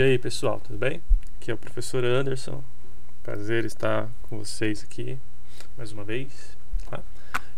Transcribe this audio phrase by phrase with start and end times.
[0.00, 1.02] E aí pessoal, tudo bem?
[1.36, 2.64] Aqui é o professor Anderson.
[3.22, 5.18] Prazer estar com vocês aqui
[5.76, 6.56] mais uma vez.
[6.88, 7.02] Tá?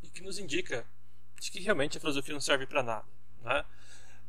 [0.04, 0.86] e que nos indica
[1.40, 3.08] de que realmente a filosofia não serve para nada.
[3.42, 3.66] Né?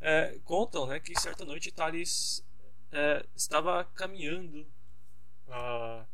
[0.01, 2.45] É, contam né, que certa noite Tales
[2.93, 4.67] é, estava caminhando
[5.49, 6.07] uh,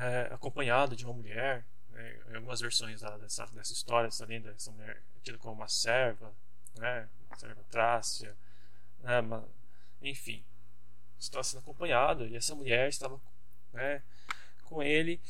[0.00, 4.50] é, acompanhado de uma mulher né, em algumas versões da, dessa, dessa história, essa lenda,
[4.50, 6.32] essa mulher é tida como uma serva,
[6.78, 8.34] né, uma serva trácia,
[9.00, 9.46] né, uma,
[10.00, 10.42] enfim,
[11.18, 13.20] estava sendo acompanhado e essa mulher estava
[13.74, 14.02] né,
[14.64, 15.20] com ele,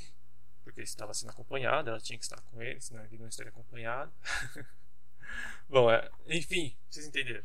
[0.63, 4.13] porque estava sendo acompanhada, ela tinha que estar com ele, senão ele não estaria acompanhado.
[5.69, 7.45] Bom, é, enfim, vocês entenderam.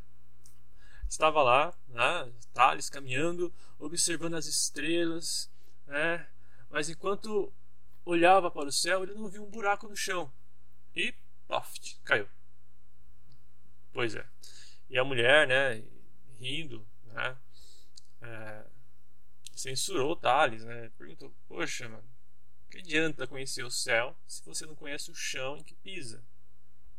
[1.09, 5.49] Estava lá, né, Thales caminhando, observando as estrelas,
[5.87, 6.27] né,
[6.75, 7.53] mas enquanto
[8.03, 10.29] olhava para o céu, ele não viu um buraco no chão.
[10.93, 11.13] E,
[11.47, 12.27] pof, caiu.
[13.93, 14.27] Pois é.
[14.89, 15.81] E a mulher, né,
[16.37, 17.37] rindo, né,
[18.21, 18.65] é,
[19.55, 22.03] censurou Thales, né, perguntou, poxa, mano,
[22.69, 26.21] que adianta conhecer o céu se você não conhece o chão em que pisa?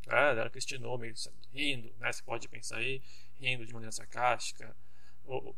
[0.09, 1.13] Ah, ela questionou, meio
[1.53, 3.03] rindo, né, você pode pensar aí,
[3.35, 4.75] rindo de maneira sarcástica,
[5.27, 5.55] ou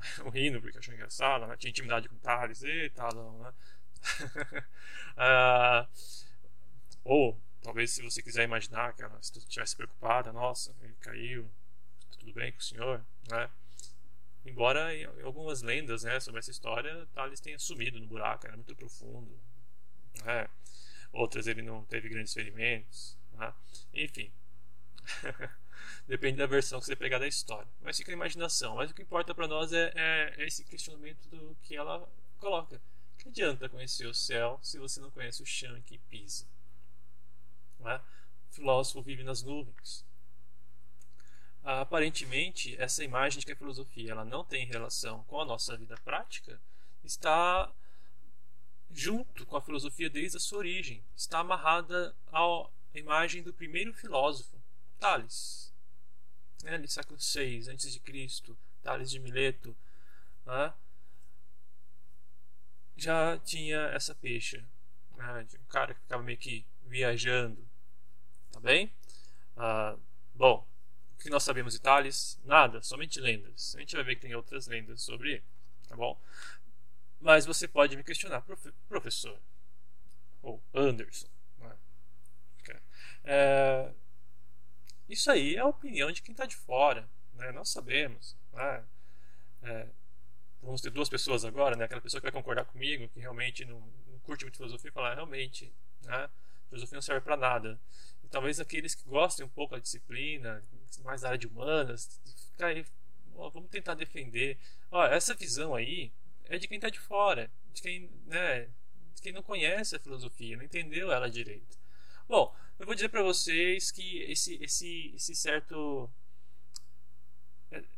[0.32, 3.52] rindo porque achou engraçado, né, tinha intimidade com Thales, e tal, né,
[5.16, 5.88] uh,
[7.04, 11.50] ou talvez se você quiser imaginar que ela estivesse preocupada, nossa, ele caiu,
[12.10, 13.50] tá tudo bem com o senhor, né?
[14.44, 18.74] Embora em algumas lendas né, sobre essa história, Thales tenha sumido no buraco, era muito
[18.74, 19.38] profundo.
[20.24, 20.48] Né?
[21.12, 23.18] Outras ele não teve grandes ferimentos.
[23.34, 23.52] Né?
[23.92, 24.32] Enfim.
[26.10, 27.70] Depende da versão que você pegar da história.
[27.80, 28.74] Mas fica a imaginação.
[28.74, 32.04] Mas o que importa para nós é, é, é, esse questionamento do que ela
[32.36, 32.82] coloca.
[33.16, 36.46] Que adianta conhecer o céu se você não conhece o chão que pisa?
[37.84, 37.94] É?
[37.94, 40.04] O filósofo vive nas nuvens.
[41.62, 45.94] aparentemente essa imagem de que a filosofia ela não tem relação com a nossa vida
[46.04, 46.60] prática
[47.04, 47.72] está
[48.90, 54.60] junto com a filosofia desde a sua origem, está amarrada à imagem do primeiro filósofo,
[54.98, 55.69] Tales,
[56.62, 59.76] né, do século VI antes de Cristo, Tales de Mileto,
[60.46, 60.72] né,
[62.96, 64.64] já tinha essa pecha,
[65.16, 67.66] né, um cara que ficava meio que viajando,
[68.52, 68.92] tá bem?
[69.56, 69.96] Ah,
[70.34, 70.66] bom,
[71.14, 72.38] o que nós sabemos de Tales?
[72.44, 73.74] Nada, somente lendas.
[73.76, 75.44] A gente vai ver que tem outras lendas sobre ele,
[75.88, 76.20] tá bom?
[77.20, 78.42] Mas você pode me questionar,
[78.88, 79.38] professor,
[80.42, 81.28] ou Anderson.
[81.58, 81.76] Né?
[83.24, 83.92] É,
[85.12, 87.08] isso aí é a opinião de quem está de fora.
[87.34, 87.50] Né?
[87.52, 88.36] Nós sabemos.
[88.52, 88.84] Né?
[89.62, 89.86] É,
[90.62, 91.84] vamos ter duas pessoas agora, né?
[91.84, 95.72] aquela pessoa que vai concordar comigo, que realmente não, não curte muito filosofia, falar realmente,
[96.02, 96.28] né?
[96.68, 97.80] filosofia não serve para nada.
[98.22, 100.62] E talvez aqueles que gostem um pouco da disciplina,
[101.02, 102.20] mais da área de humanas,
[102.52, 102.86] ficar aí,
[103.34, 104.58] ó, vamos tentar defender.
[104.90, 106.12] Ó, essa visão aí
[106.44, 108.68] é de quem está de fora, de quem, né,
[109.14, 111.79] de quem não conhece a filosofia, não entendeu ela direito.
[112.30, 116.08] Bom, eu vou dizer para vocês que esse, esse, esse certo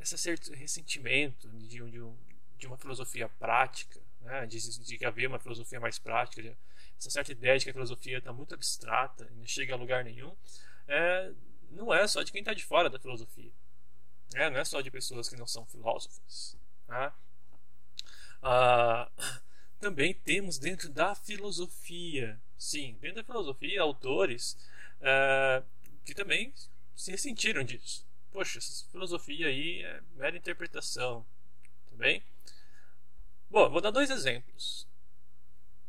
[0.01, 2.01] esse certo ressentimento de, de,
[2.57, 6.57] de uma filosofia prática, né, de, de haver uma filosofia mais prática, de,
[6.99, 10.03] essa certa ideia de que a filosofia está muito abstrata e não chega a lugar
[10.03, 10.35] nenhum,
[10.89, 11.35] é,
[11.69, 13.53] não é só de quem está de fora da filosofia.
[14.35, 16.57] É, não é só de pessoas que não são filósofas.
[16.87, 17.15] Tá?
[18.41, 19.13] Ah,
[19.79, 24.57] também temos dentro da filosofia, sim, dentro da filosofia, autores
[25.01, 25.63] ah,
[26.05, 26.53] que também
[26.95, 28.07] se ressentiram disso.
[28.31, 31.27] Poxa, essa filosofia aí é mera interpretação,
[31.91, 32.23] tá bem?
[33.51, 34.87] Bom, vou dar dois exemplos,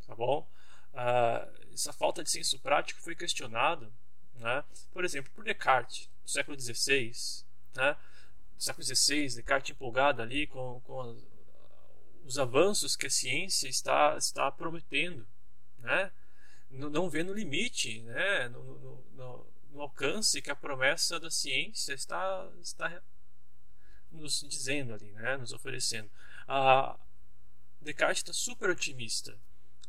[0.06, 0.50] tá bom?
[0.94, 3.92] Ah, essa falta de senso prático foi questionada,
[4.36, 4.64] né?
[4.92, 7.12] por exemplo, por Descartes, no século XVI,
[7.76, 7.96] né?
[8.56, 11.22] no século XVI, Descartes empolgado ali com, com
[12.26, 15.26] os avanços que a ciência está, está prometendo,
[15.80, 16.12] né?
[16.74, 18.50] Não vendo limite né?
[18.50, 23.02] no, no, no, no alcance que a promessa da ciência está, está
[24.12, 25.38] nos dizendo ali, né?
[25.38, 26.10] nos oferecendo.
[26.48, 27.00] A
[27.82, 29.38] Descartes está super otimista,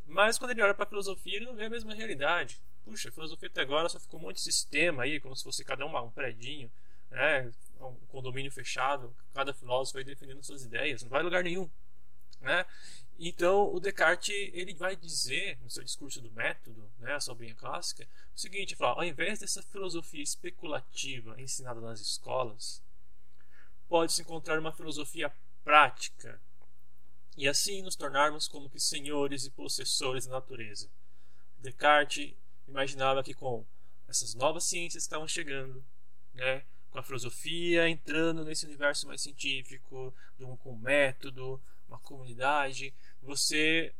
[0.07, 2.61] mas quando ele olha para a filosofia, ele não vê a mesma realidade.
[2.85, 5.65] Puxa, a filosofia até agora só ficou um monte de sistema aí, como se fosse
[5.65, 6.71] cada um um predinho,
[7.11, 7.51] né?
[7.81, 11.71] um condomínio fechado, cada filósofo aí defendendo suas ideias, não vai a lugar nenhum.
[12.45, 12.67] Né?
[13.19, 18.07] Então, o Descartes ele vai dizer no seu discurso do método, né, a sobrinha clássica,
[18.35, 22.83] o seguinte: fala, ao invés dessa filosofia especulativa ensinada nas escolas,
[23.89, 25.33] pode-se encontrar uma filosofia
[25.63, 26.41] prática
[27.37, 30.91] e assim nos tornarmos como que senhores e possessores da natureza.
[31.59, 32.35] Descartes
[32.69, 33.65] imaginava que com
[34.09, 35.85] essas novas ciências que estavam chegando,
[36.35, 41.61] né, com a filosofia entrando nesse universo mais científico, com um método,
[41.95, 43.95] uma comunidade, você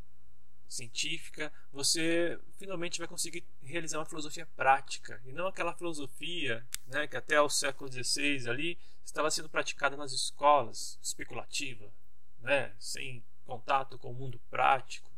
[0.69, 7.17] científica, você finalmente vai conseguir realizar uma filosofia prática e não aquela filosofia né, que
[7.17, 11.93] até o século XVI ali estava sendo praticada nas escolas, especulativa,
[12.41, 15.11] né, sem contato com o mundo prático.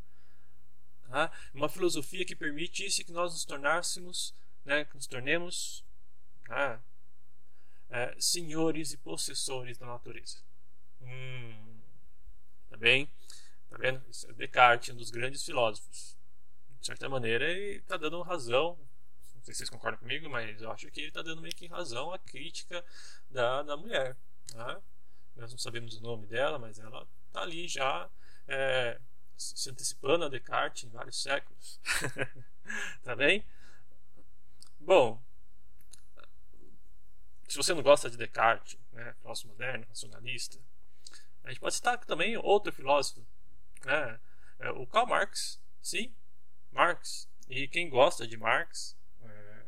[1.09, 1.31] Né?
[1.55, 4.35] Uma filosofia que permitisse que nós nos tornássemos,
[4.65, 5.85] né, que nos tornemos
[6.49, 6.81] né,
[7.89, 10.39] é, senhores e possessores da natureza.
[11.01, 11.66] Hum,
[12.69, 13.11] tá bem?
[13.69, 14.03] Tá vendo?
[14.29, 16.17] É Descartes, um dos grandes filósofos.
[16.81, 18.79] De certa maneira, ele está dando razão.
[19.35, 21.67] Não sei se vocês concordam comigo, mas eu acho que ele está dando meio que
[21.67, 22.85] razão à crítica
[23.31, 24.17] da, da mulher.
[24.55, 24.83] Né?
[25.37, 28.09] Nós não sabemos o nome dela, mas ela está ali já
[28.49, 29.01] é,
[29.37, 31.81] se antecipando a Descartes em vários séculos.
[33.03, 33.45] tá bem?
[34.81, 35.21] Bom,
[37.49, 40.59] se você não gosta de Descartes, né, filósofo moderno, racionalista,
[41.47, 43.25] a gente pode citar também outro filósofo,
[43.85, 44.21] né,
[44.59, 45.61] é o Karl Marx.
[45.81, 46.13] Sim,
[46.73, 47.29] Marx.
[47.49, 49.63] E quem gosta de Marx é,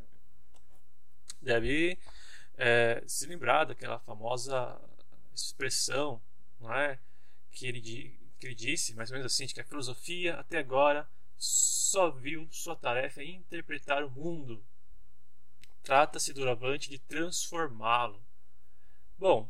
[1.40, 1.96] deve
[2.56, 4.80] é, se lembrar daquela famosa
[5.32, 6.20] expressão
[6.60, 6.98] não é,
[7.52, 11.08] que, ele, que ele disse, mais ou menos assim, de que a filosofia até agora
[11.36, 14.64] só viu sua tarefa em interpretar o mundo.
[15.84, 18.20] Trata-se doravante de transformá-lo.
[19.16, 19.48] Bom,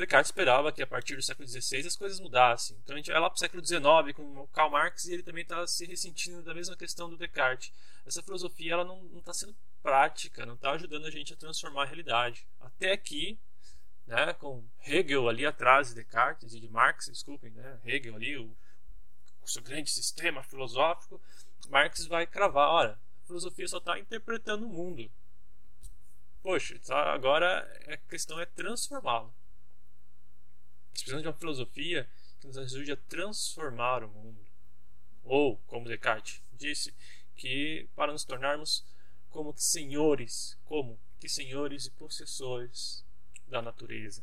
[0.00, 2.76] Descartes esperava que a partir do século XVI as coisas mudassem.
[2.82, 5.42] Então a gente vai lá para o século XIX com Karl Marx e ele também
[5.42, 7.70] está se ressentindo da mesma questão do Descartes.
[8.06, 11.86] Essa filosofia ela não está sendo prática, não está ajudando a gente a transformar a
[11.86, 12.46] realidade.
[12.60, 13.38] Até aqui,
[14.06, 18.56] né, com Hegel ali atrás de Descartes e de Marx, desculpem, né, Hegel ali, o,
[19.42, 21.20] o seu grande sistema filosófico,
[21.68, 25.10] Marx vai cravar, olha, a filosofia só está interpretando o mundo.
[26.42, 29.34] Poxa, tá, agora a questão é transformá-lo.
[30.92, 32.08] Precisamos de uma filosofia
[32.40, 34.40] que nos ajude a transformar o mundo.
[35.24, 36.94] Ou, como Descartes disse,
[37.36, 38.84] que para nos tornarmos
[39.30, 43.04] como que senhores, como que senhores e possessores
[43.46, 44.22] da natureza.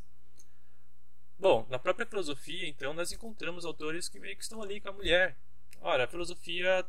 [1.40, 4.94] Bom, na própria filosofia, então, nós encontramos autores que meio que estão ali com a
[4.94, 5.38] mulher.
[5.80, 6.86] Ora, a filosofia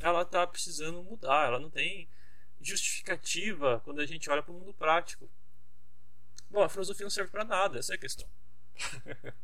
[0.00, 2.08] ela está precisando mudar, ela não tem
[2.60, 5.30] justificativa quando a gente olha para o mundo prático.
[6.56, 8.26] Bom, a filosofia não serve para nada, essa é a questão.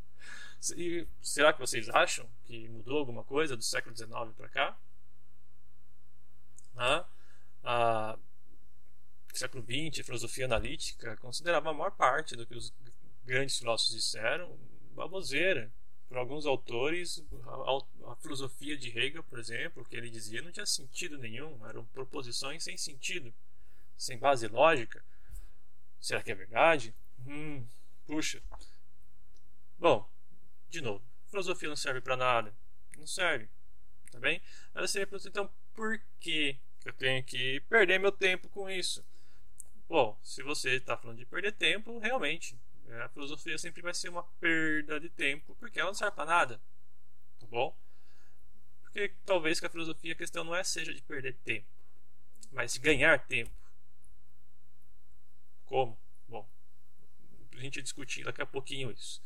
[0.74, 4.78] e será que vocês acham que mudou alguma coisa do século XIX para cá?
[6.74, 7.06] Ah,
[7.62, 8.18] a
[9.34, 12.72] século XX, a filosofia analítica considerava a maior parte do que os
[13.26, 14.58] grandes filósofos disseram
[14.94, 15.70] baboseira.
[16.08, 20.64] Por alguns autores, a, a, filosofia de Hegel, por exemplo, que ele dizia não tinha
[20.64, 23.34] sentido nenhum, eram proposições sem sentido,
[23.98, 25.04] sem base lógica.
[26.00, 26.94] Será que é verdade?
[27.26, 27.66] Hum,
[28.06, 28.42] puxa.
[29.78, 30.08] Bom,
[30.68, 32.54] de novo, filosofia não serve para nada.
[32.96, 33.48] Não serve.
[34.10, 34.42] Tá bem?
[34.74, 39.04] Ela seria então por que eu tenho que perder meu tempo com isso?
[39.88, 42.58] Bom, se você está falando de perder tempo, realmente,
[43.02, 46.60] a filosofia sempre vai ser uma perda de tempo, porque ela não serve para nada.
[47.38, 47.76] Tá bom?
[48.82, 51.66] Porque talvez que a filosofia a questão não é seja de perder tempo,
[52.50, 53.50] mas ganhar tempo.
[55.64, 55.98] Como?
[57.62, 59.22] A gente discutir daqui a pouquinho isso.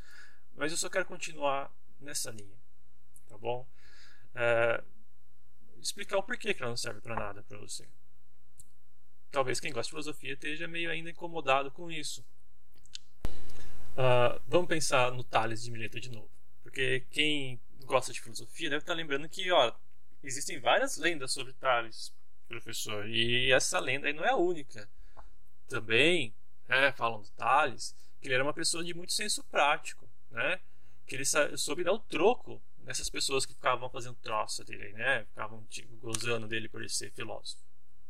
[0.55, 2.57] Mas eu só quero continuar nessa linha.
[3.29, 3.67] Tá bom?
[4.35, 4.85] É,
[5.81, 7.87] explicar o porquê que ela não serve para nada para você
[9.37, 12.25] talvez quem gosta de filosofia esteja meio ainda incomodado com isso.
[13.93, 16.31] Uh, vamos pensar no Tales de Mileto de novo.
[16.63, 19.75] Porque quem gosta de filosofia deve estar lembrando que ó,
[20.23, 22.15] existem várias lendas sobre Tales,
[22.49, 23.07] professor.
[23.11, 24.89] E essa lenda aí não é a única.
[25.69, 26.35] Também
[26.67, 27.95] né, falam do Tales
[28.27, 30.09] que ele era uma pessoa de muito senso prático.
[30.33, 30.59] Né?
[31.07, 31.25] Que ele
[31.57, 35.25] soube dar o troco nessas pessoas que ficavam fazendo troça dele, né?
[35.27, 37.63] ficavam tipo, gozando dele por ele ser filósofo.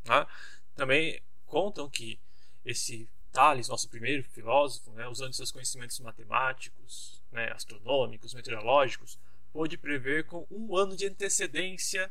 [0.07, 0.27] Né?
[0.75, 2.19] Também contam que
[2.65, 9.19] esse Tales, nosso primeiro filósofo, né, usando seus conhecimentos matemáticos, né, astronômicos, meteorológicos,
[9.53, 12.11] pôde prever com um ano de antecedência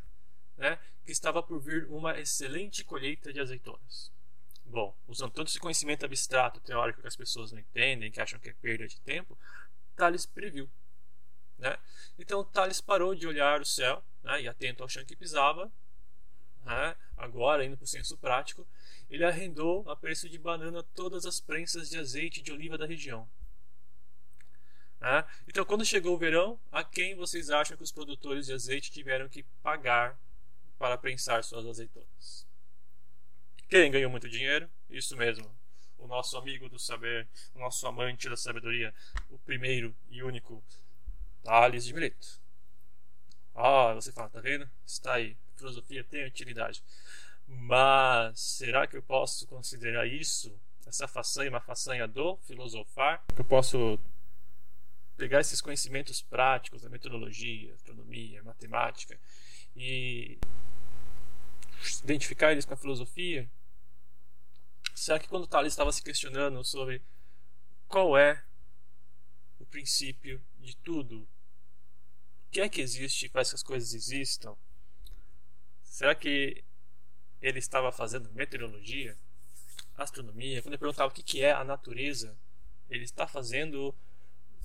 [0.55, 4.11] né, que estava por vir uma excelente colheita de azeitonas.
[4.65, 8.49] Bom, usando todo esse conhecimento abstrato, teórico que as pessoas não entendem, que acham que
[8.49, 9.37] é perda de tempo,
[9.95, 10.69] Tales previu.
[11.57, 11.77] Né?
[12.17, 15.71] Então Tales parou de olhar o céu né, e atento ao chão que pisava,
[16.65, 18.67] né, agora indo para o senso prático,
[19.09, 23.29] ele arrendou a preço de banana todas as prensas de azeite de oliva da região.
[24.99, 25.23] Né?
[25.47, 29.29] Então, quando chegou o verão, a quem vocês acham que os produtores de azeite tiveram
[29.29, 30.19] que pagar
[30.77, 32.44] para prensar suas azeitonas?
[33.67, 34.69] Quem ganhou muito dinheiro?
[34.89, 35.49] Isso mesmo,
[35.97, 38.93] o nosso amigo do saber, o nosso amante da sabedoria,
[39.29, 40.63] o primeiro e único
[41.43, 42.39] Tales de Mileto.
[43.53, 44.69] Ah, você fala, tá vendo?
[44.85, 46.83] Está aí filosofia tem utilidade.
[47.47, 53.23] Mas será que eu posso considerar isso, essa façanha, uma façanha do filosofar?
[53.37, 53.99] Eu posso
[55.15, 59.17] pegar esses conhecimentos práticos da metodologia, astronomia, matemática
[59.75, 60.37] e
[62.03, 63.49] identificar eles com a filosofia?
[64.93, 67.01] Será que quando Tales estava se questionando sobre
[67.87, 68.43] qual é
[69.59, 74.55] o princípio de tudo, o que é que existe e faz que as coisas existam,
[75.95, 76.61] Será que
[77.41, 79.17] ele estava fazendo meteorologia,
[79.95, 80.61] astronomia?
[80.61, 82.37] Quando eu perguntava o que é a natureza,
[82.89, 83.95] ele está fazendo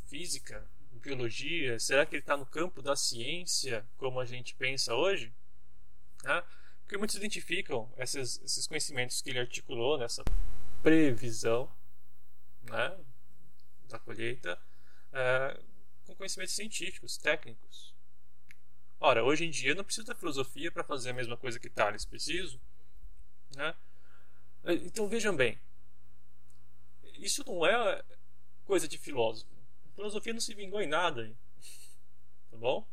[0.08, 1.78] física, biologia?
[1.78, 5.32] Será que ele está no campo da ciência, como a gente pensa hoje?
[6.24, 6.42] Né?
[6.90, 10.24] Porque muitos identificam esses, esses conhecimentos que ele articulou nessa
[10.82, 11.72] previsão
[12.62, 12.98] né,
[13.88, 14.60] da colheita
[15.12, 15.62] é,
[16.04, 17.94] com conhecimentos científicos, técnicos.
[18.98, 22.04] Ora, hoje em dia não preciso da filosofia para fazer a mesma coisa que Tales
[22.04, 22.60] preciso.
[23.54, 23.72] Né?
[24.84, 25.60] Então vejam bem,
[27.18, 28.02] isso não é
[28.64, 29.54] coisa de filósofo.
[29.92, 31.32] A filosofia não se vingou em nada.
[32.50, 32.84] Tá bom?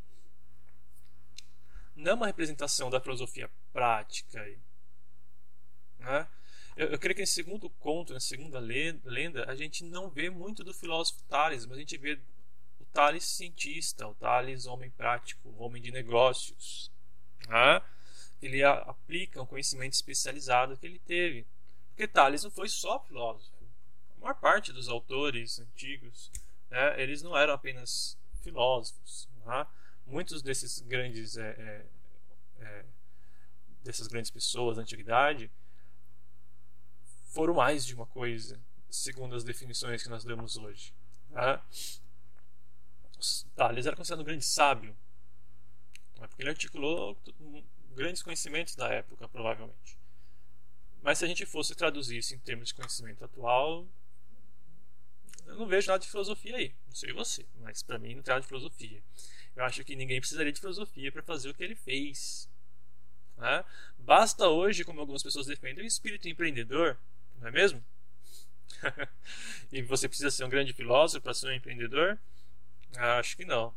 [1.97, 4.39] Não é uma representação da filosofia prática.
[5.97, 6.27] Né?
[6.75, 10.63] Eu, eu, creio que nesse segundo conto, na segunda lenda, a gente não vê muito
[10.63, 12.19] do filósofo Tales, mas a gente vê
[12.93, 16.91] Tales cientista, o Tales homem prático, homem de negócios.
[17.47, 17.81] Né?
[18.41, 21.47] Ele a, aplica um conhecimento especializado que ele teve.
[21.89, 23.55] Porque Tales não foi só filósofo.
[24.17, 26.31] A maior parte dos autores antigos,
[26.69, 29.27] né, eles não eram apenas filósofos.
[29.45, 29.67] Né?
[30.07, 31.85] Muitos desses grandes é, é,
[32.63, 32.85] é,
[33.83, 35.51] dessas grandes pessoas da antiguidade
[37.25, 38.59] foram mais de uma coisa,
[38.89, 40.93] segundo as definições que nós damos hoje.
[41.31, 41.63] Tá?
[43.55, 44.95] Tales era considerado um grande sábio,
[46.17, 46.27] né?
[46.27, 47.17] porque ele articulou
[47.93, 49.99] grandes conhecimentos da época, provavelmente.
[51.01, 53.85] Mas se a gente fosse traduzir isso em termos de conhecimento atual,
[55.45, 56.75] eu não vejo nada de filosofia aí.
[56.87, 59.03] Não sei você, mas para mim não tem nada de filosofia.
[59.57, 62.47] Eu acho que ninguém precisaria de filosofia para fazer o que ele fez.
[63.35, 63.65] Né?
[63.97, 66.95] Basta hoje, como algumas pessoas defendem, o espírito empreendedor,
[67.39, 67.83] não é mesmo?
[69.71, 72.19] e você precisa ser um grande filósofo para ser um empreendedor?
[72.95, 73.73] Acho que não.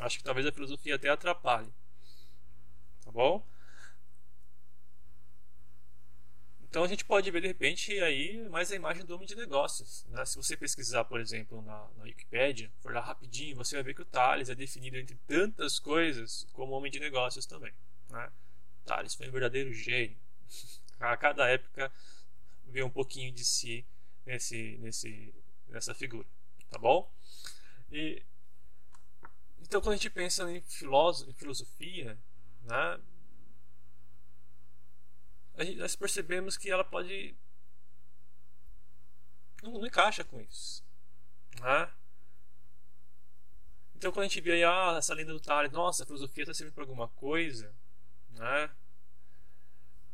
[0.00, 1.70] Acho que talvez a filosofia até atrapalhe.
[3.04, 3.46] Tá bom?
[6.68, 10.04] Então a gente pode ver de repente aí mais a imagem do homem de negócios.
[10.10, 10.24] Né?
[10.26, 14.02] Se você pesquisar, por exemplo, na, na Wikipedia, for lá rapidinho, você vai ver que
[14.02, 17.72] o Thales é definido entre tantas coisas como homem de negócios também.
[18.10, 18.30] Né?
[18.84, 20.18] Thales foi um verdadeiro gênio.
[21.00, 21.90] A cada época
[22.66, 23.86] vê um pouquinho de si
[24.26, 25.34] nesse, nesse,
[25.68, 26.26] nessa figura.
[26.68, 27.10] Tá bom?
[27.90, 28.22] E,
[29.62, 32.18] então quando a gente pensa em, em filosofia,
[32.62, 33.00] né,
[35.76, 37.34] nós percebemos que ela pode.
[39.62, 40.84] Não, não encaixa com isso.
[41.60, 41.90] Né?
[43.96, 46.54] Então, quando a gente vê aí, ah, essa lenda do Tales, nossa, a filosofia está
[46.54, 47.74] servindo para alguma coisa,
[48.30, 48.70] né?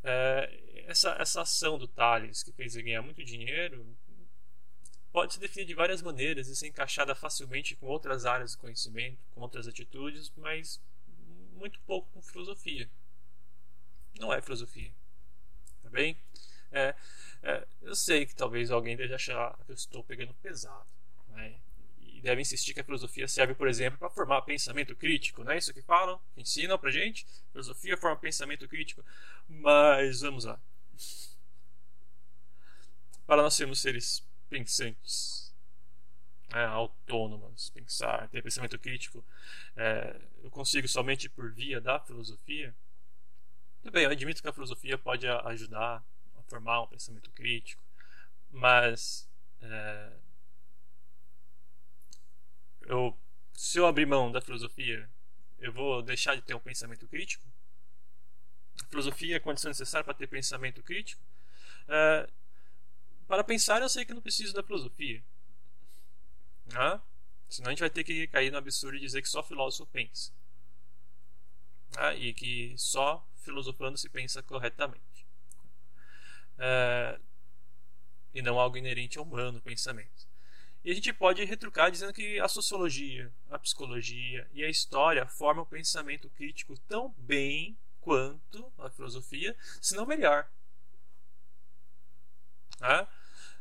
[0.03, 3.95] É, essa, essa ação do Tales, que fez ele ganhar muito dinheiro,
[5.13, 9.19] pode se definir de várias maneiras e ser encaixada facilmente com outras áreas do conhecimento,
[9.35, 10.81] com outras atitudes, mas
[11.53, 12.91] muito pouco com filosofia.
[14.19, 14.95] Não é filosofia
[15.95, 16.19] bem?
[16.71, 16.95] É,
[17.43, 20.87] é, eu sei que talvez alguém deve achar que eu estou pegando pesado.
[21.29, 21.55] Né?
[22.01, 25.45] E deve insistir que a filosofia serve, por exemplo, para formar pensamento crítico.
[25.45, 26.21] Não é isso que falam?
[26.37, 27.27] Ensinam para gente?
[27.53, 29.05] Filosofia forma pensamento crítico.
[29.49, 30.61] Mas vamos lá.
[33.27, 35.55] Para nós sermos seres pensantes,
[36.53, 39.25] né, autônomos, pensar, ter pensamento crítico,
[39.77, 42.75] é, eu consigo somente por via da filosofia.
[43.93, 46.03] Bem, eu admito que a filosofia pode ajudar
[46.37, 47.83] a formar um pensamento crítico,
[48.51, 49.29] mas
[49.61, 50.13] é,
[52.87, 53.17] eu,
[53.53, 55.09] se eu abrir mão da filosofia,
[55.59, 57.47] eu vou deixar de ter um pensamento crítico?
[58.83, 61.23] A filosofia é condição necessária para ter pensamento crítico?
[61.87, 62.29] É,
[63.29, 65.23] para pensar, eu sei que não preciso da filosofia.
[66.67, 67.01] Né?
[67.51, 70.33] Senão a gente vai ter que cair no absurdo de dizer que só filósofo pensa.
[72.17, 75.27] E que só filosofando se pensa corretamente.
[76.59, 77.21] É,
[78.33, 80.27] e não algo inerente ao humano, pensamento.
[80.85, 85.65] E a gente pode retrucar dizendo que a sociologia, a psicologia e a história formam
[85.65, 90.47] o pensamento crítico tão bem quanto a filosofia, se não melhor.
[92.83, 93.07] É,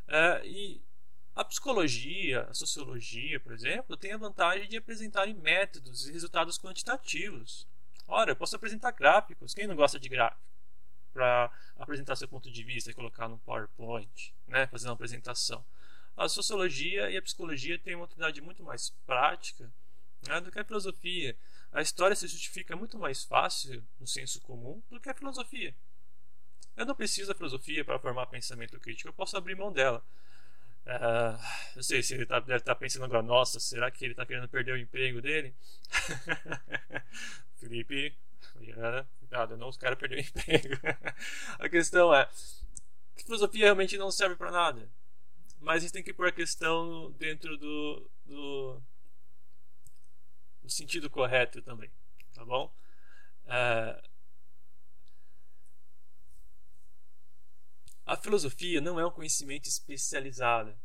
[0.08, 0.82] é, e
[1.36, 7.66] a psicologia, a sociologia, por exemplo, tem a vantagem de apresentarem métodos e resultados quantitativos.
[8.08, 9.54] Ora, eu posso apresentar gráficos.
[9.54, 10.42] Quem não gosta de gráfico?
[11.14, 14.68] Para apresentar seu ponto de vista e colocar no PowerPoint, né?
[14.68, 15.64] fazer uma apresentação.
[16.16, 19.72] A sociologia e a psicologia têm uma utilidade muito mais prática
[20.28, 21.36] né, do que a filosofia.
[21.72, 25.76] A história se justifica muito mais fácil no senso comum do que a filosofia.
[26.76, 30.04] Eu não preciso da filosofia para formar pensamento crítico, eu posso abrir mão dela.
[30.86, 31.40] Uh,
[31.78, 34.26] eu sei se ele tá, deve estar tá pensando agora, nossa, será que ele está
[34.26, 35.56] querendo perder o emprego dele?
[37.56, 38.14] Felipe,
[38.54, 40.76] cuidado, não os caras perder o emprego.
[41.58, 42.30] a questão é,
[43.16, 44.90] filosofia realmente não serve para nada.
[45.60, 48.82] Mas a gente tem que pôr a questão dentro do, do,
[50.62, 51.90] do sentido correto também,
[52.34, 52.74] tá bom?
[53.46, 54.13] Uh,
[58.06, 60.76] A filosofia não é um conhecimento especializado.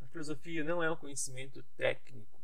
[0.00, 2.40] A filosofia não é um conhecimento técnico.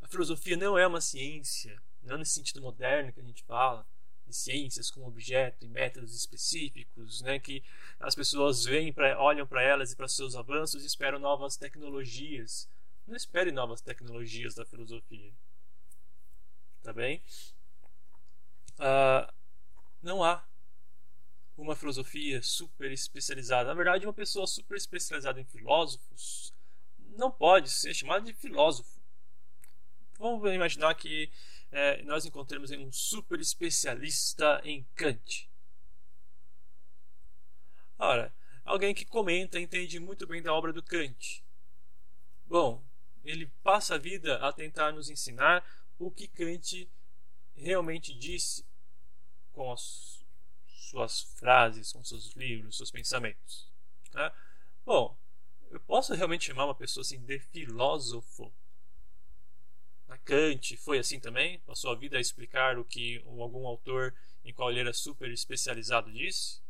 [0.00, 3.86] A filosofia não é uma ciência, não nesse sentido moderno que a gente fala,
[4.26, 7.62] de ciências com objeto e métodos específicos, né, que
[7.98, 12.68] as pessoas veem pra, olham para elas e para seus avanços e esperam novas tecnologias.
[13.06, 15.32] Não espere novas tecnologias da filosofia.
[16.82, 17.20] Tá bem?
[18.78, 19.32] Uh,
[20.00, 20.42] não há
[21.62, 23.68] uma filosofia super especializada.
[23.68, 26.54] Na verdade, uma pessoa super especializada em filósofos
[27.16, 29.00] não pode ser chamada de filósofo.
[30.18, 31.30] Vamos imaginar que
[31.70, 35.48] é, nós encontremos um super especialista em Kant.
[37.98, 41.44] Ora, alguém que comenta entende muito bem da obra do Kant.
[42.46, 42.82] Bom,
[43.24, 45.64] ele passa a vida a tentar nos ensinar
[45.98, 46.88] o que Kant
[47.54, 48.64] realmente disse
[49.52, 50.19] com as
[50.90, 53.68] suas frases, com seus livros, seus pensamentos.
[54.12, 54.32] Né?
[55.86, 58.52] posso realmente chamar uma pessoa assim de filósofo?
[60.24, 61.58] Kant foi assim também?
[61.60, 66.12] Passou a vida a explicar o que algum autor em qual ele era super especializado
[66.12, 66.60] disse?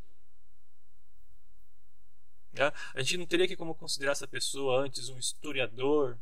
[2.52, 2.72] Né?
[2.94, 6.18] A gente não teria que como considerar essa pessoa antes um historiador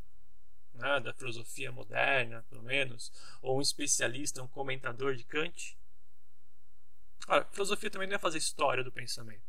[0.75, 5.78] né, da filosofia moderna, pelo menos, ou um especialista, um comentador de Kant?
[7.29, 9.43] Ora, filosofia também não é fazer história do pensamento.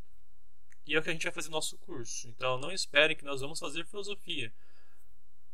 [0.85, 2.27] E é o que a gente vai fazer no nosso curso.
[2.27, 4.53] Então não esperem que nós vamos fazer filosofia.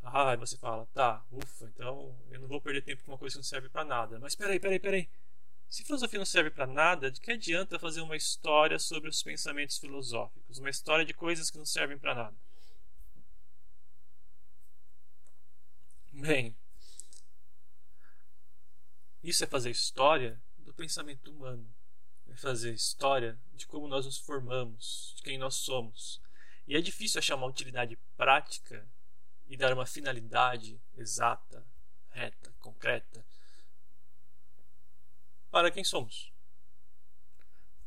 [0.02, 3.40] Ah, você fala, tá, ufa, então eu não vou perder tempo com uma coisa que
[3.40, 4.20] não serve para nada.
[4.20, 5.10] Mas peraí, peraí, peraí.
[5.68, 9.78] Se filosofia não serve para nada, de que adianta fazer uma história sobre os pensamentos
[9.78, 10.58] filosóficos?
[10.58, 12.38] Uma história de coisas que não servem para nada?
[16.14, 16.56] Bem,
[19.24, 21.68] isso é fazer história do pensamento humano.
[22.36, 26.22] Fazer história de como nós nos formamos, de quem nós somos.
[26.68, 28.86] E é difícil achar uma utilidade prática
[29.48, 31.64] e dar uma finalidade exata,
[32.12, 33.24] reta, concreta
[35.56, 36.34] para quem somos.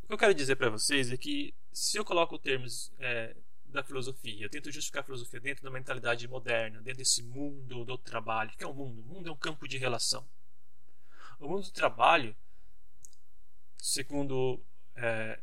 [0.03, 3.83] O que eu quero dizer para vocês é que se eu coloco termos é, da
[3.83, 8.51] filosofia, eu tento justificar a filosofia dentro da mentalidade moderna, dentro desse mundo do trabalho,
[8.57, 9.03] que é o um mundo?
[9.03, 10.27] O mundo é um campo de relação.
[11.39, 12.35] O mundo do trabalho,
[13.79, 14.63] segundo
[14.95, 15.41] é,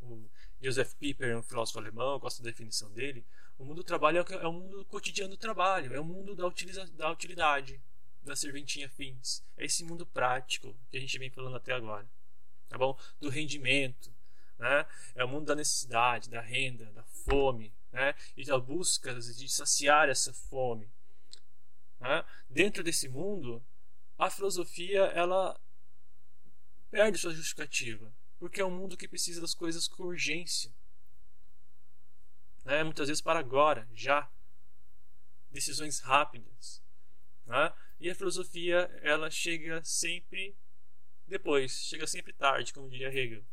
[0.00, 0.28] o
[0.60, 3.24] Joseph Pieper, um filósofo alemão, eu gosto da definição dele,
[3.58, 6.46] o mundo do trabalho é o é mundo cotidiano do trabalho, é o mundo da,
[6.46, 7.80] utiliza, da utilidade
[8.22, 9.44] da serventinha fins.
[9.56, 12.08] É esse mundo prático que a gente vem falando até agora.
[12.68, 12.98] Tá bom?
[13.18, 14.12] Do rendimento.
[14.58, 14.86] Né?
[15.14, 17.72] É o mundo da necessidade, da renda, da fome.
[17.92, 18.14] Né?
[18.36, 20.88] E da busca de saciar essa fome.
[21.98, 22.24] Né?
[22.48, 23.62] Dentro desse mundo,
[24.18, 25.58] a filosofia ela
[26.90, 28.12] perde sua justificativa.
[28.38, 30.72] Porque é um mundo que precisa das coisas com urgência.
[32.64, 32.82] Né?
[32.82, 34.30] Muitas vezes para agora, já.
[35.50, 36.82] Decisões rápidas.
[37.46, 37.72] Né?
[37.98, 40.56] E a filosofia, ela chega sempre
[41.26, 43.44] depois, chega sempre tarde, como diria Hegel.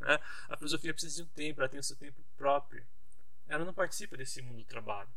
[0.00, 0.18] Né?
[0.48, 2.86] A filosofia precisa de um tempo, ela tem o seu tempo próprio.
[3.46, 5.10] Ela não participa desse mundo do trabalho.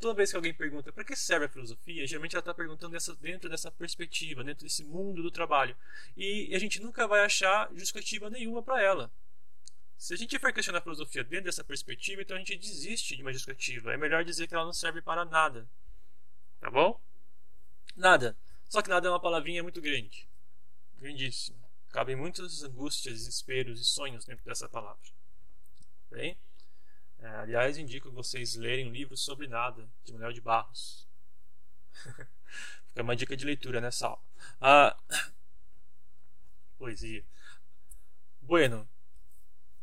[0.00, 3.14] Toda vez que alguém pergunta para que serve a filosofia, geralmente ela está perguntando dessa,
[3.16, 5.76] dentro dessa perspectiva, dentro desse mundo do trabalho.
[6.16, 9.12] E a gente nunca vai achar justificativa nenhuma para ela.
[9.98, 13.20] Se a gente for questionar a filosofia dentro dessa perspectiva, então a gente desiste de
[13.20, 13.92] uma justificativa.
[13.92, 15.68] É melhor dizer que ela não serve para nada.
[16.58, 16.98] Tá bom?
[17.94, 18.34] Nada.
[18.70, 20.26] Só que nada é uma palavrinha muito grande.
[20.98, 21.58] Grandíssima.
[21.90, 25.06] Cabem muitas angústias, desesperos e sonhos dentro dessa palavra.
[26.10, 26.38] Bem?
[27.22, 31.06] É, aliás, indico vocês lerem um livro sobre nada, de Manuel de Barros.
[32.88, 34.22] Fica uma dica de leitura nessa aula.
[34.58, 34.96] Ah,
[36.78, 37.24] poesia.
[38.40, 38.88] Bueno,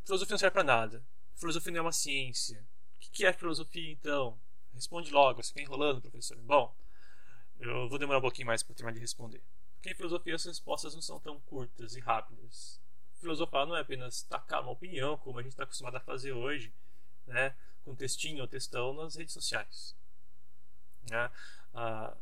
[0.04, 1.04] filosofia não serve para nada.
[1.36, 2.65] Filosofia não é uma ciência.
[2.95, 4.39] O que é filosofia, então?
[4.73, 6.38] Responde logo, você fica enrolando, professor.
[6.38, 6.76] Bom,
[7.60, 9.43] eu vou demorar um pouquinho mais para terminar de responder.
[9.76, 12.82] Porque em filosofia as respostas não são tão curtas e rápidas.
[13.19, 16.73] Filosofar não é apenas tacar uma opinião, como a gente está acostumado a fazer hoje,
[17.27, 17.55] né?
[17.83, 19.95] com textinho ou textão nas redes sociais.
[21.09, 21.31] Né?
[21.73, 22.15] A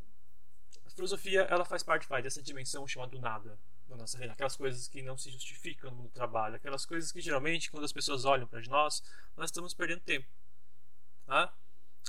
[0.93, 5.01] filosofia ela faz parte faz, dessa dimensão chamada nada da nossa vida, aquelas coisas que
[5.01, 9.03] não se justificam no trabalho, aquelas coisas que geralmente quando as pessoas olham para nós,
[9.37, 10.27] nós estamos perdendo tempo.
[11.25, 11.53] Tá?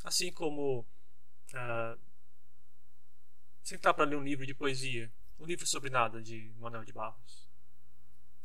[0.04, 2.00] Assim como uh,
[3.62, 7.48] sentar para ler um livro de poesia, um livro sobre nada de Manuel de Barros.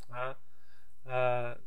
[0.09, 0.35] Ah,
[1.05, 1.57] ah,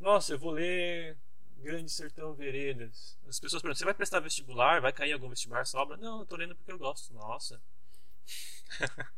[0.00, 1.16] nossa, eu vou ler
[1.62, 3.16] Grande Sertão Veredas.
[3.28, 4.80] As pessoas perguntam: você vai prestar vestibular?
[4.80, 5.96] Vai cair algum vestibular sobra?
[5.96, 7.14] Não, eu tô lendo porque eu gosto.
[7.14, 7.62] Nossa.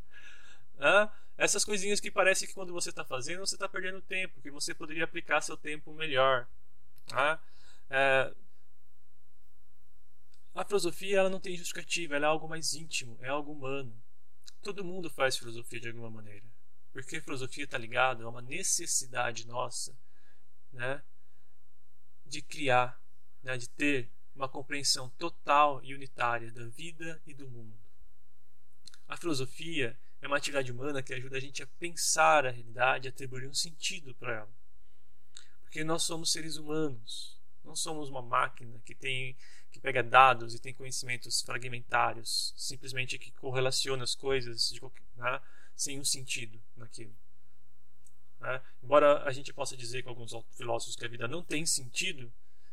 [0.78, 4.50] ah, essas coisinhas que parece que quando você está fazendo você está perdendo tempo, que
[4.50, 6.46] você poderia aplicar seu tempo melhor.
[7.12, 7.38] Ah,
[7.88, 8.34] é,
[10.54, 13.94] a filosofia ela não tem justificativa, ela é algo mais íntimo, é algo humano.
[14.62, 16.44] Todo mundo faz filosofia de alguma maneira,
[16.92, 19.96] porque a filosofia está ligada a uma necessidade nossa,
[20.72, 21.02] né,
[22.26, 23.00] de criar,
[23.42, 27.76] né, de ter uma compreensão total e unitária da vida e do mundo.
[29.06, 33.10] A filosofia é uma atividade humana que ajuda a gente a pensar a realidade, a
[33.10, 34.54] atribuir um sentido para ela.
[35.62, 39.36] Porque nós somos seres humanos, não somos uma máquina que tem
[39.70, 45.40] que pega dados e tem conhecimentos fragmentários, simplesmente que correlaciona as coisas qualquer, né,
[45.74, 47.12] sem um sentido naquilo.
[48.44, 48.60] Né?
[48.82, 52.30] Embora a gente possa dizer com alguns filósofos que a vida não tem sentido,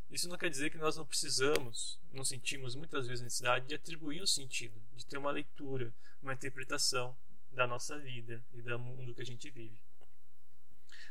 [0.09, 3.75] isso não quer dizer que nós não precisamos, não sentimos muitas vezes a necessidade de
[3.75, 7.15] atribuir um sentido, de ter uma leitura, uma interpretação
[7.53, 9.77] da nossa vida e do mundo que a gente vive.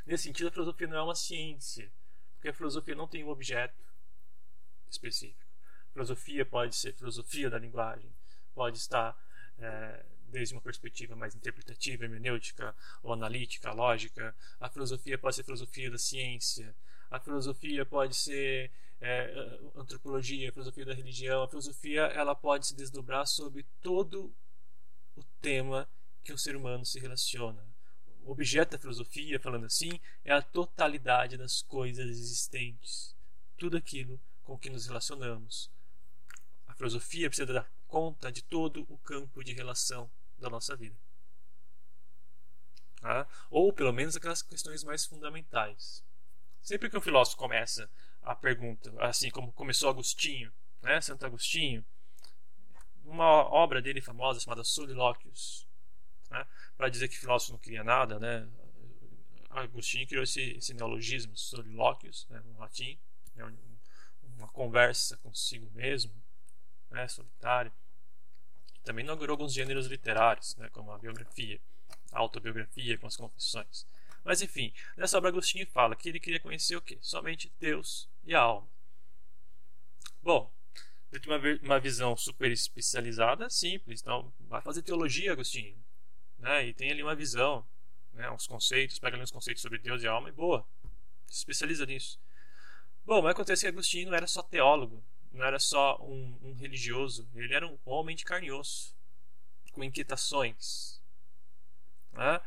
[0.05, 1.91] Nesse sentido, a filosofia não é uma ciência,
[2.35, 3.83] porque a filosofia não tem um objeto,
[4.91, 5.41] específico.
[5.91, 8.13] Filosofia pode ser filosofia da linguagem,
[8.53, 9.17] pode estar
[9.57, 14.35] é, desde uma perspectiva mais interpretativa, hermenêutica ou analítica, lógica.
[14.59, 16.73] A filosofia pode ser filosofia da ciência.
[17.09, 21.43] A filosofia pode ser é, antropologia, filosofia da religião.
[21.43, 24.33] A filosofia ela pode se desdobrar sobre todo
[25.15, 25.87] o tema
[26.23, 27.63] que o ser humano se relaciona.
[28.23, 33.15] O objeto da filosofia, falando assim, é a totalidade das coisas existentes.
[33.57, 35.71] Tudo aquilo com que nos relacionamos.
[36.67, 40.09] A filosofia precisa dar conta de todo o campo de relação
[40.41, 40.95] da nossa vida.
[42.99, 43.27] Tá?
[43.49, 46.03] Ou pelo menos aquelas questões mais fundamentais.
[46.61, 47.89] Sempre que um filósofo começa
[48.21, 50.51] a pergunta, assim como começou Agostinho,
[50.81, 51.83] né, Santo Agostinho,
[53.03, 55.67] uma obra dele famosa chamada Solilóquios,
[56.29, 56.45] né,
[56.77, 58.47] para dizer que filósofo não queria nada, né,
[59.49, 62.99] Agostinho criou esse, esse neologismo, Solilóquios, né, no latim,
[63.37, 63.43] é
[64.37, 66.13] uma conversa consigo mesmo,
[66.89, 67.71] né, solitário.
[68.83, 71.59] Também inaugurou alguns gêneros literários, né, como a biografia,
[72.11, 73.85] a autobiografia com as confissões.
[74.23, 76.97] Mas enfim, nessa obra Agostinho fala que ele queria conhecer o quê?
[77.01, 78.67] Somente Deus e a alma.
[80.21, 80.51] Bom,
[81.11, 84.01] ele tem uma, uma visão super especializada, simples.
[84.01, 85.75] Então, vai fazer teologia, Agostinho.
[86.37, 86.67] Né?
[86.67, 87.65] E tem ali uma visão,
[88.13, 88.29] né?
[88.31, 90.65] uns conceitos, pega ali uns conceitos sobre Deus e alma e boa.
[91.27, 92.19] Se especializa nisso.
[93.05, 97.27] Bom, mas acontece que Agostinho não era só teólogo não era só um, um religioso,
[97.33, 98.95] ele era um homem de carne e osso,
[99.71, 101.01] com inquietações.
[102.11, 102.41] Né?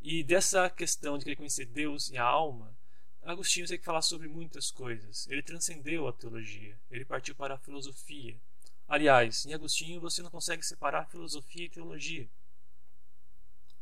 [0.00, 2.74] E dessa questão de querer conhecer Deus e a alma,
[3.22, 5.28] Agostinho tem que falar sobre muitas coisas.
[5.28, 8.40] Ele transcendeu a teologia, ele partiu para a filosofia.
[8.88, 12.28] Aliás, em Agostinho você não consegue separar filosofia e teologia.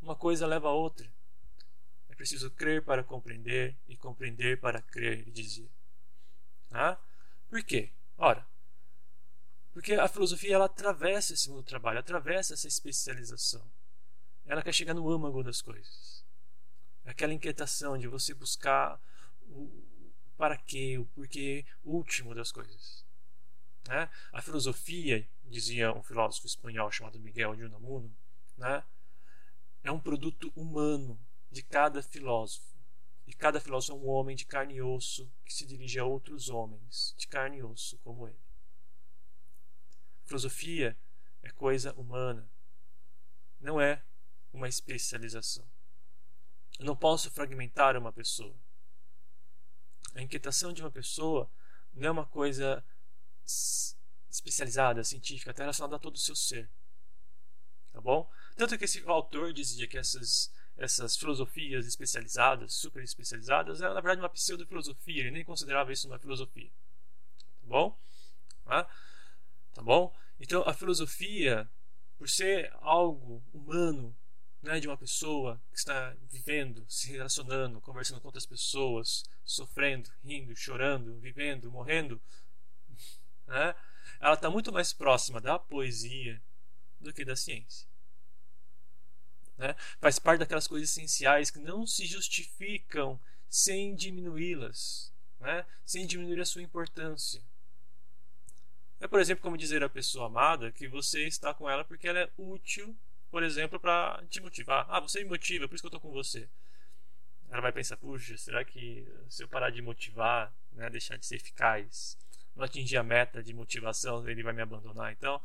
[0.03, 1.11] Uma coisa leva a outra.
[2.09, 5.69] É preciso crer para compreender e compreender para crer, ele dizia.
[6.71, 6.99] Ah?
[7.49, 7.91] Por quê?
[8.19, 8.47] Ora,
[9.73, 13.65] porque a filosofia ela atravessa esse mundo do trabalho, atravessa essa especialização.
[14.45, 16.25] Ela quer chegar no âmago das coisas.
[17.05, 19.01] Aquela inquietação de você buscar
[19.47, 19.89] o
[20.37, 23.05] para quê, o porquê último das coisas.
[23.89, 24.09] Né?
[24.33, 28.15] A filosofia, dizia um filósofo espanhol chamado Miguel de Unamuno,
[28.57, 28.85] né?
[29.83, 31.19] é um produto humano
[31.51, 32.78] de cada filósofo.
[33.29, 36.49] E cada filósofo é um homem de carne e osso que se dirige a outros
[36.49, 38.41] homens de carne e osso como ele.
[40.25, 40.97] A filosofia
[41.43, 42.51] é coisa humana,
[43.61, 44.03] não é
[44.51, 45.69] uma especialização.
[46.79, 48.57] Eu não posso fragmentar uma pessoa.
[50.15, 51.51] A inquietação de uma pessoa
[51.93, 52.83] não é uma coisa
[54.31, 56.71] especializada, científica, está relacionada a todo o seu ser.
[57.93, 58.31] Tá bom?
[58.57, 64.23] Tanto que esse autor dizia que essas essas filosofias especializadas, super especializadas, era na verdade
[64.23, 66.71] uma pseudo-filosofia, ele nem considerava isso uma filosofia.
[67.61, 67.99] Tá bom?
[68.65, 68.89] Tá?
[69.75, 70.15] tá bom?
[70.39, 71.69] Então a filosofia,
[72.17, 74.17] por ser algo humano,
[74.63, 80.55] né, de uma pessoa que está vivendo, se relacionando, conversando com outras pessoas, sofrendo, rindo,
[80.55, 82.21] chorando, vivendo, morrendo,
[83.47, 83.75] né,
[84.21, 86.41] ela está muito mais próxima da poesia
[87.01, 87.88] do que da ciência.
[89.59, 89.75] Né?
[90.01, 95.67] Faz parte daquelas coisas essenciais que não se justificam sem diminuí-las, né?
[95.85, 97.43] sem diminuir a sua importância.
[99.01, 102.21] É, por exemplo, como dizer à pessoa amada que você está com ela porque ela
[102.21, 102.97] é útil,
[103.31, 104.87] por exemplo, para te motivar.
[104.89, 106.49] Ah, você me motiva, por isso que eu estou com você.
[107.51, 111.37] Ela vai pensar, puxa, será que se eu parar de motivar, né, deixar de ser
[111.37, 112.19] eficaz,
[112.55, 115.13] não atingir a meta de motivação, ele vai me abandonar?
[115.13, 115.41] Então,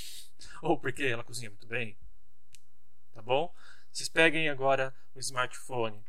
[0.62, 1.96] ou porque ela cozinha muito bem,
[3.16, 3.52] tá bom?
[3.90, 6.04] Vocês peguem agora o smartphone.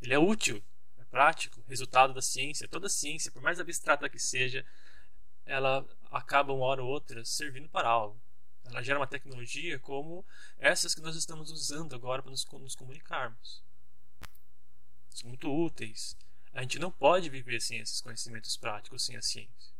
[0.00, 0.62] Ele é útil,
[0.96, 2.68] é prático, resultado da ciência.
[2.68, 4.64] Toda ciência, por mais abstrata que seja,
[5.44, 8.20] ela acaba uma hora ou outra servindo para algo.
[8.66, 10.24] Ela gera uma tecnologia como
[10.58, 13.64] essas que nós estamos usando agora para nos, nos comunicarmos.
[15.10, 16.16] São muito úteis.
[16.54, 19.72] A gente não pode viver sem esses conhecimentos práticos, sem a ciência.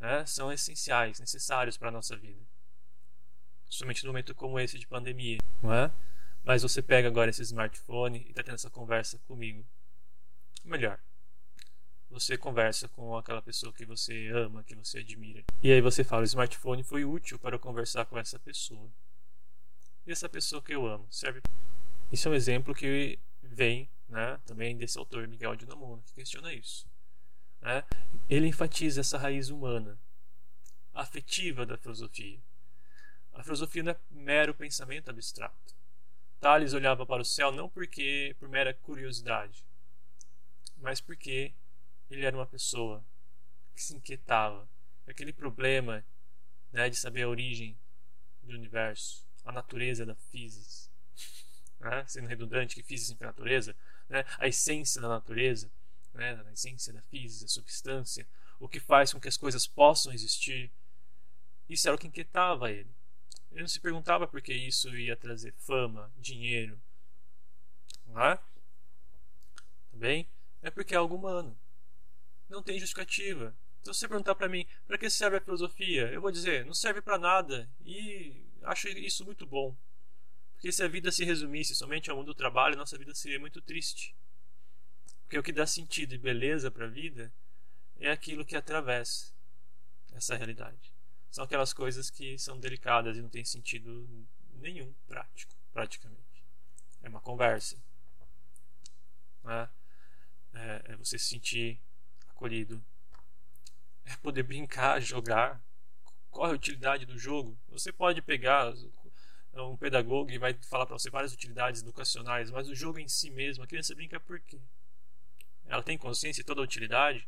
[0.00, 2.44] É, são essenciais, necessários para a nossa vida
[3.66, 5.90] principalmente num momento como esse de pandemia, não é?
[6.44, 9.64] Mas você pega agora esse smartphone e está tendo essa conversa comigo.
[10.64, 10.98] Melhor,
[12.08, 15.44] você conversa com aquela pessoa que você ama, que você admira.
[15.62, 18.88] E aí você fala: o smartphone foi útil para eu conversar com essa pessoa.
[20.06, 21.42] E essa pessoa que eu amo serve.
[22.12, 26.52] Isso é um exemplo que vem né, também desse autor Miguel de Unamuno, que questiona
[26.52, 26.86] isso.
[27.60, 27.82] Né?
[28.30, 29.98] Ele enfatiza essa raiz humana,
[30.94, 32.38] afetiva da filosofia.
[33.36, 35.74] A filosofia não é mero pensamento abstrato.
[36.40, 39.62] Tales olhava para o céu não porque por mera curiosidade,
[40.78, 41.52] mas porque
[42.10, 43.04] ele era uma pessoa
[43.74, 44.66] que se inquietava.
[45.06, 46.02] Aquele problema
[46.72, 47.78] né, de saber a origem
[48.42, 50.90] do universo, a natureza da física,
[51.78, 53.76] né, sendo redundante que física é natureza,
[54.08, 55.70] né, a essência da natureza,
[56.14, 58.26] né, a essência da física, a substância,
[58.58, 60.72] o que faz com que as coisas possam existir.
[61.68, 62.95] Isso era o que inquietava ele.
[63.56, 66.78] Ele não se perguntava por que isso ia trazer fama, dinheiro.
[68.14, 68.38] É?
[69.90, 70.28] Também
[70.60, 71.58] é porque é algo humano.
[72.50, 73.56] Não tem justificativa.
[73.80, 76.12] Então, se você perguntar para mim, para que serve a filosofia?
[76.12, 77.66] Eu vou dizer, não serve para nada.
[77.82, 79.74] E acho isso muito bom.
[80.52, 83.62] Porque se a vida se resumisse somente ao mundo do trabalho, nossa vida seria muito
[83.62, 84.14] triste.
[85.22, 87.32] Porque o que dá sentido e beleza para a vida
[87.98, 89.32] é aquilo que atravessa
[90.12, 90.95] essa realidade.
[91.30, 94.08] São aquelas coisas que são delicadas e não têm sentido
[94.54, 96.44] nenhum prático, praticamente.
[97.02, 97.76] É uma conversa.
[99.44, 99.68] Né?
[100.54, 101.80] É, é você se sentir
[102.30, 102.82] acolhido.
[104.04, 105.62] É poder brincar, jogar.
[106.30, 107.58] Qual é a utilidade do jogo?
[107.68, 108.72] Você pode pegar
[109.54, 113.30] um pedagogo e vai falar para você várias utilidades educacionais, mas o jogo em si
[113.30, 114.60] mesmo, a criança brinca por quê?
[115.66, 117.26] Ela tem consciência de toda a utilidade?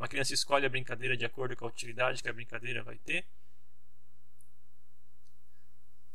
[0.00, 3.26] Uma criança escolhe a brincadeira de acordo com a utilidade que a brincadeira vai ter?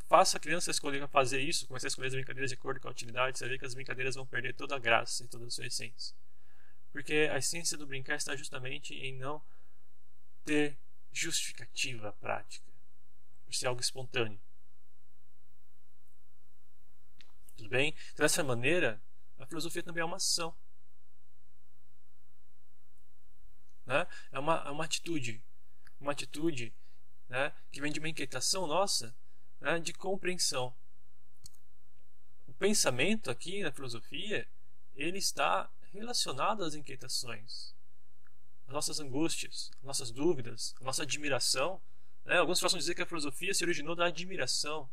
[0.08, 2.92] Faça a criança escolher fazer isso, começar a escolher as brincadeiras de acordo com a
[2.92, 5.68] utilidade, você vê que as brincadeiras vão perder toda a graça e toda a sua
[5.68, 6.16] essência.
[6.92, 9.40] Porque a essência do brincar está justamente em não
[10.44, 10.76] ter
[11.12, 12.66] justificativa prática,
[13.46, 14.42] por ser algo espontâneo.
[17.56, 17.94] Tudo bem?
[18.14, 19.00] Então, dessa maneira,
[19.38, 20.56] a filosofia também é uma ação.
[23.86, 24.08] Né?
[24.32, 25.42] É, uma, é uma atitude.
[26.00, 26.74] Uma atitude
[27.30, 29.16] né, que vem de uma inquietação nossa
[29.60, 30.76] né, de compreensão.
[32.48, 34.48] O pensamento aqui na filosofia
[34.96, 37.74] ele está relacionado às inquietações,
[38.68, 41.82] às nossas angústias, às nossas dúvidas, à nossa admiração.
[42.24, 42.38] Né?
[42.38, 44.90] Alguns possam dizer que a filosofia se originou da admiração,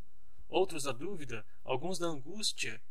[0.47, 2.81] outros da dúvida, alguns da angústia.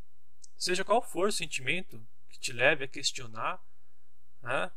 [0.57, 3.63] Seja qual for o sentimento que te leve a questionar,
[4.43, 4.71] né?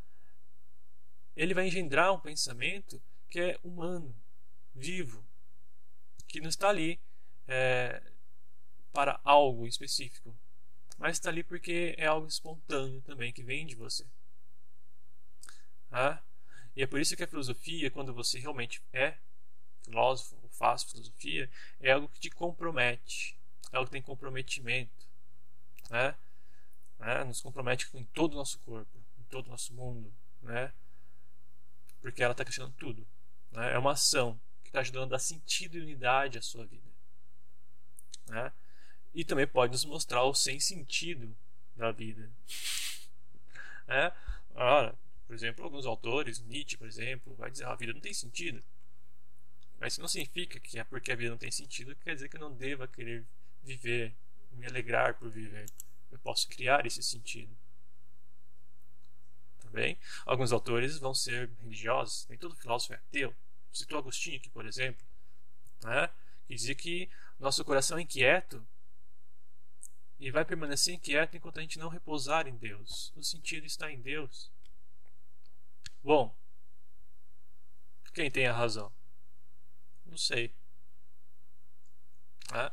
[1.36, 4.14] Ele vai engendrar um pensamento que é humano,
[4.74, 5.24] vivo,
[6.26, 6.98] que não está ali
[7.46, 8.02] é,
[8.92, 10.36] para algo específico,
[10.98, 14.06] mas está ali porque é algo espontâneo também que vem de você.
[15.90, 16.22] Ah?
[16.74, 19.16] E é por isso que a filosofia, quando você realmente é
[19.82, 23.38] filósofo ou faz filosofia, é algo que te compromete,
[23.72, 25.06] é algo que tem comprometimento.
[25.90, 26.14] Né?
[26.98, 27.24] Né?
[27.24, 30.12] Nos compromete com todo o nosso corpo, em todo o nosso mundo.
[30.42, 30.72] Né?
[32.00, 33.06] Porque ela está questionando tudo.
[33.52, 33.72] Né?
[33.72, 36.90] É uma ação que está ajudando a dar sentido e unidade à sua vida.
[38.28, 38.52] Né?
[39.14, 41.36] E também pode nos mostrar o sem sentido
[41.74, 42.30] da vida.
[43.88, 44.12] É?
[44.54, 44.94] Ora,
[45.26, 48.62] por exemplo, alguns autores, Nietzsche, por exemplo, vai dizer: ah, a vida não tem sentido.
[49.78, 52.36] Mas isso não significa que é porque a vida não tem sentido, quer dizer que
[52.36, 53.26] eu não deva querer
[53.62, 54.14] viver,
[54.52, 55.66] me alegrar por viver.
[56.10, 57.54] Eu posso criar esse sentido.
[59.76, 63.36] Também, alguns autores vão ser religiosos, nem todo filósofo é ateu.
[63.70, 65.06] Citou Agostinho aqui, por exemplo,
[65.82, 66.08] né?
[66.46, 68.66] que dizia que nosso coração é inquieto
[70.18, 73.12] e vai permanecer inquieto enquanto a gente não repousar em Deus.
[73.14, 74.50] O sentido está em Deus.
[76.02, 76.34] Bom,
[78.14, 78.90] quem tem a razão?
[80.06, 80.54] Não sei.
[82.50, 82.72] Né?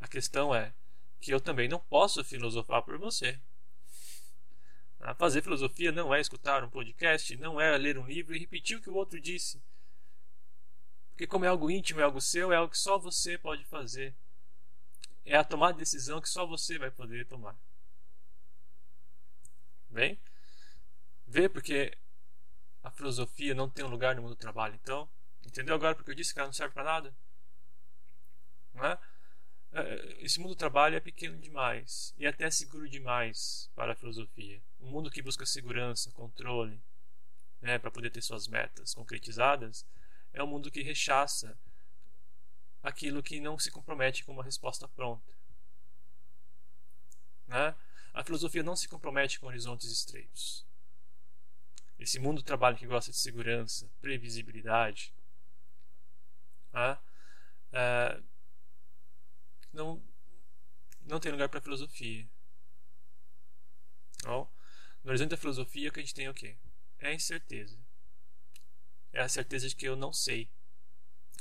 [0.00, 0.72] A questão é
[1.20, 3.38] que eu também não posso filosofar por você.
[5.16, 8.80] Fazer filosofia não é escutar um podcast, não é ler um livro e repetir o
[8.80, 9.60] que o outro disse.
[11.10, 14.14] Porque, como é algo íntimo, é algo seu, é algo que só você pode fazer.
[15.24, 17.56] É a tomada de decisão que só você vai poder tomar.
[19.90, 20.18] Bem?
[21.26, 21.96] Vê porque
[22.82, 24.78] a filosofia não tem um lugar no mundo do trabalho.
[24.82, 25.08] Então,
[25.44, 27.14] entendeu agora porque eu disse que ela não serve para nada?
[28.74, 28.98] Não é?
[29.72, 34.60] É, esse mundo do trabalho é pequeno demais e até seguro demais para a filosofia.
[34.80, 36.80] Um mundo que busca segurança, controle,
[37.60, 39.84] né, para poder ter suas metas concretizadas,
[40.32, 41.58] é um mundo que rechaça
[42.82, 45.32] aquilo que não se compromete com uma resposta pronta.
[47.46, 47.74] Né?
[48.14, 50.64] A filosofia não se compromete com horizontes estreitos.
[51.98, 55.12] Esse mundo do trabalho que gosta de segurança, previsibilidade,
[56.72, 56.96] né?
[57.72, 58.22] é,
[59.72, 60.02] não,
[61.18, 62.24] não tem lugar para filosofia.
[64.22, 64.48] Bom,
[65.02, 66.56] no horizonte da filosofia, o que a gente tem é o quê?
[67.00, 67.76] É a incerteza.
[69.12, 70.48] É a certeza de que eu não sei.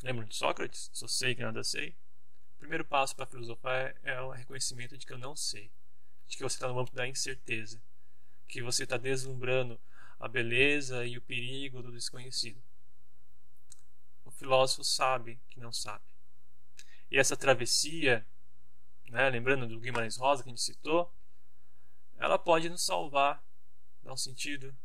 [0.01, 0.89] Lembra de Sócrates?
[0.91, 1.95] Só sei que nada sei.
[2.55, 5.71] O primeiro passo para filosofar é o reconhecimento de que eu não sei.
[6.27, 7.79] De que você está no âmbito da incerteza.
[8.47, 9.79] que você está deslumbrando
[10.19, 12.63] a beleza e o perigo do desconhecido.
[14.25, 16.03] O filósofo sabe que não sabe.
[17.11, 18.25] E essa travessia,
[19.09, 21.13] né, lembrando do Guimarães Rosa que a gente citou,
[22.17, 23.43] ela pode nos salvar,
[24.03, 24.75] dar um sentido,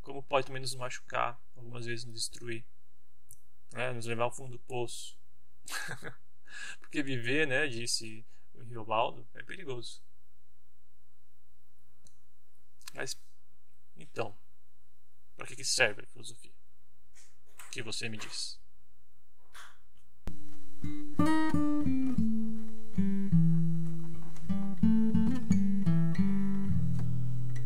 [0.00, 2.64] como pode também nos machucar, algumas vezes nos destruir,
[3.72, 5.18] né, nos levar ao fundo do poço.
[6.80, 10.02] Porque viver, né, disse o Riobaldo, é perigoso.
[12.94, 13.16] Mas,
[13.96, 14.36] então,
[15.36, 16.52] para que, que serve a filosofia?
[17.66, 18.60] O que você me diz?